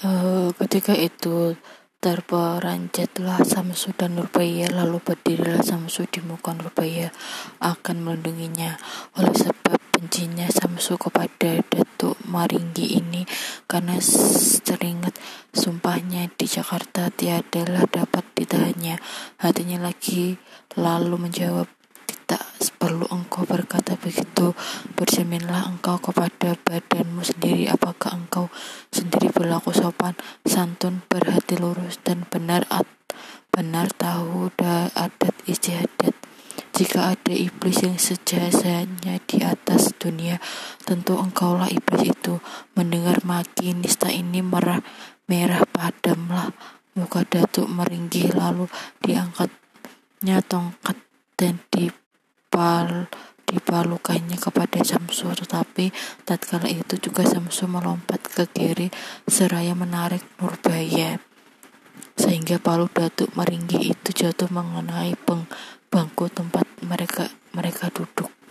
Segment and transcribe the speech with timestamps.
[0.00, 1.52] Uh, ketika itu
[2.00, 7.12] terperanjatlah Samsu dan Nurbaya lalu berdirilah Samsu di muka Nurbaya
[7.60, 8.80] akan melindunginya.
[9.20, 13.28] Oleh sebab bencinya Samsu kepada Datuk Maringgi ini
[13.68, 14.00] karena
[14.64, 15.20] teringat
[15.52, 18.96] sumpahnya di Jakarta tiadalah dapat ditahannya.
[19.44, 20.40] Hatinya lagi
[20.74, 21.68] lalu menjawab
[22.82, 24.58] perlu engkau berkata begitu
[24.98, 27.70] bercerminlah engkau kepada badanmu sendiri.
[27.70, 28.50] Apakah engkau
[28.90, 32.90] sendiri berlaku sopan santun berhati lurus dan benar at
[33.54, 36.10] benar tahu da adat istiadat?
[36.74, 40.42] Jika ada iblis yang sejasanya di atas dunia,
[40.82, 42.42] tentu engkaulah iblis itu.
[42.74, 44.82] Mendengar maki nista ini merah
[45.30, 46.50] merah padamlah.
[46.98, 48.66] Muka datuk meringgi lalu
[49.06, 50.98] diangkatnya tongkat
[51.38, 51.62] dan
[52.52, 53.08] dipal
[53.48, 55.88] dipalukannya kepada Samsu tetapi
[56.28, 58.92] tatkala itu juga Samsu melompat ke kiri
[59.24, 61.16] seraya menarik Nurbaya.
[62.12, 65.16] Sehingga palu Datuk Meringgi itu jatuh mengenai
[65.88, 68.41] bangku tempat mereka mereka duduk.